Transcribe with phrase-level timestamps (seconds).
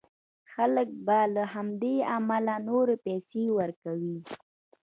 [0.53, 4.17] خلک به له همدې امله نورې پيسې ورکوي.